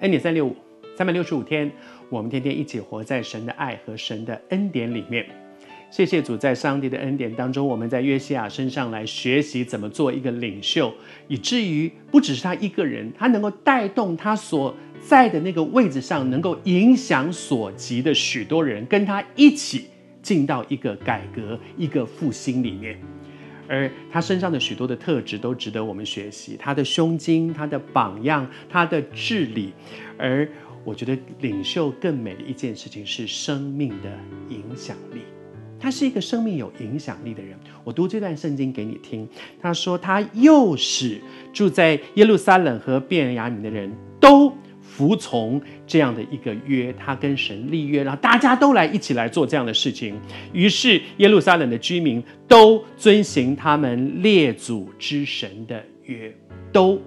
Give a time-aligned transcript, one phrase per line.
[0.00, 0.54] 恩典三六五，
[0.94, 1.72] 三百六十五天，
[2.10, 5.24] 我们天天一起活在神的爱和神的恩典里面。
[5.90, 10.92] 谢谢主，在上帝的恩典当中，我们在约西亚身上来学习怎么做一个领袖，
[11.28, 19.86] 以至于不只是他一个人，他能够带动他所在的那个位置上，能够影响所及的许多人，跟他一起
[20.20, 23.00] 进到一个改革、一个复兴里面。
[23.68, 29.72] 而他身上的许多的特质都值得我们学习，他的胸襟、他的榜样、他的治理。
[30.18, 30.48] 而
[30.84, 34.10] 我觉得领袖更美的一件事情是生命的
[34.48, 35.20] 影响力，
[35.78, 37.58] 他是一个生命有影响力的人。
[37.82, 39.28] 我读这段圣经给你听，
[39.60, 41.20] 他说他又使
[41.52, 44.52] 住在耶路撒冷和便雅悯的人都。
[44.88, 50.18] 服从这样的一个约，他跟神立约，然后大家都来一起来做这样的事情。
[50.54, 56.34] 于是耶路撒冷的居民都遵行他们列祖之神的约，
[56.72, 56.98] 都，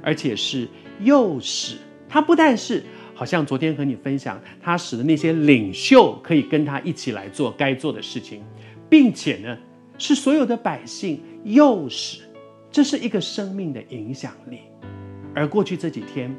[0.00, 0.66] 而且是
[1.02, 1.76] 又使
[2.08, 2.82] 他不但是
[3.12, 8.42] 好像昨天和你分享，他使的那些领袖可以跟他一起来做该做的事情，
[8.88, 9.58] 并且呢，
[9.98, 12.22] 是所有的百姓又使，
[12.70, 14.60] 这是一个生命的影响力。
[15.34, 16.34] 而过去这几天。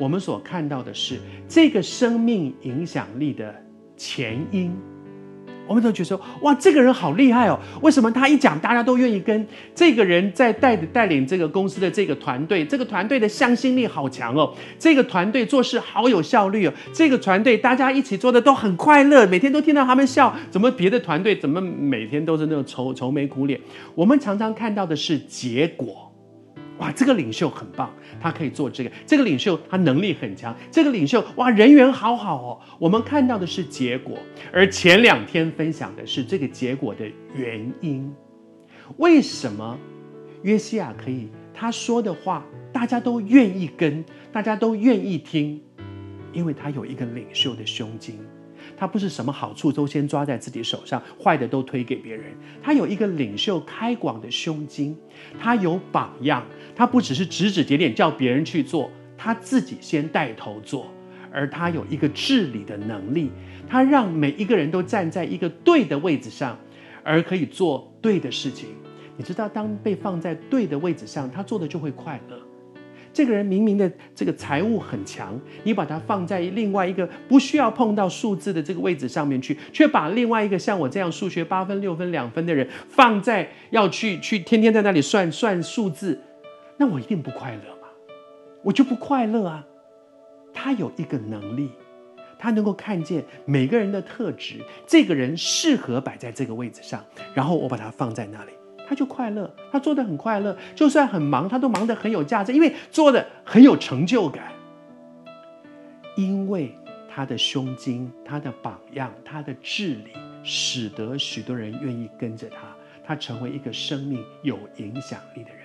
[0.00, 3.54] 我们所看到的是这个生命影响力的
[3.98, 4.72] 前因，
[5.68, 7.60] 我们都觉得说，哇，这个人好厉害哦！
[7.82, 9.46] 为什么他一讲，大家都愿意跟？
[9.74, 14.54] 这个人在带带领这个公司的这个团队，这个团队的向心力好强哦！
[14.78, 16.72] 这个团队做事好有效率哦！
[16.94, 20.34] 这个团队大家一起做的都很快乐，每天都听到他们笑。
[20.50, 23.60] 怎么别的团队怎么每天都是那种愁愁眉苦脸？
[23.94, 26.09] 我们常常看到的是结果。
[26.80, 28.90] 哇，这个领袖很棒，他可以做这个。
[29.06, 32.60] 这个领袖他能力很强，这个领袖哇，人缘好好哦。
[32.78, 34.18] 我们看到的是结果，
[34.52, 37.04] 而前两天分享的是这个结果的
[37.34, 38.10] 原因。
[38.96, 39.78] 为什么
[40.42, 45.60] 约西亚可以他说的话大家都愿意跟，大家都愿意听？
[46.32, 48.18] 因为他有一个领袖的胸襟。
[48.80, 52.32] 他不是什么好处都先抓在自己手上，坏的都推给别人。
[52.62, 54.96] 他有一个领袖开广的胸襟，
[55.38, 56.42] 他有榜样，
[56.74, 60.86] 他不只是指指点点叫别人去做，他自己先带头做，
[61.30, 63.30] 而他有一个治理的能力，
[63.68, 66.58] 他让每一个人都站在一个对的位置上，
[67.04, 68.70] 而可以做对的事情。
[69.18, 72.40] 你知道，当被放在对的位置上，他做的就会快乐。
[73.12, 86.20] 这个人明明的这个财务很强，你把他放在另外一个不需要碰到数字的这个位置上面去，却把另外一个像我这样数学八分、六分、两分的人放在要去去天天在那里算算数字，
[86.76, 87.88] 那我一定不快乐嘛，
[88.62, 89.66] 我就不快乐啊。
[90.52, 91.70] 他有一个能力，
[92.38, 94.56] 他能够看见每个人的特质，
[94.86, 97.04] 这个人适合摆在这个位置上，
[97.34, 98.52] 然后我把他放在那里。
[98.90, 104.50] 他就快乐，他做得很快乐，就算很忙，他都忙得很有价值，因为做得很有成就感。
[106.16, 106.76] 因为
[107.08, 110.10] 他的胸襟、他的榜样、他的治理，
[110.42, 112.74] 使得许多人愿意跟着他，
[113.04, 115.60] 他成为一个生命有影响力的人。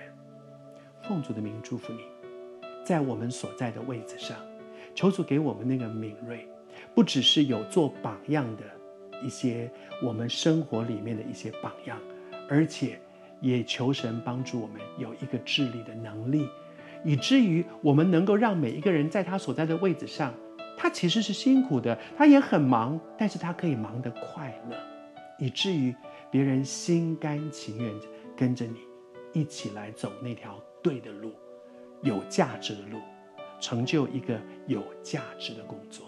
[1.02, 2.02] 奉主的名祝福你，
[2.84, 4.36] 在我们所在的位置上，
[4.94, 6.48] 求主给我们那个敏锐，
[6.94, 8.62] 不只是有做榜样的
[9.20, 9.68] 一些
[10.00, 11.98] 我们生活里面的一些榜样，
[12.48, 13.00] 而且。
[13.40, 16.48] 也求神帮助我们有一个治理的能力，
[17.04, 20.32] 以至于我们能够让每一个人在他所在的位置上，
[20.76, 24.76] 他其实是辛苦的，他也很忙，但是他可以忙得快乐，
[25.38, 25.94] 以至于
[26.30, 27.92] 别人心甘情愿
[28.36, 28.78] 跟着你
[29.32, 31.32] 一起来走那条对的路，
[32.02, 32.98] 有价值的路，
[33.60, 36.06] 成就一个有价值的工作。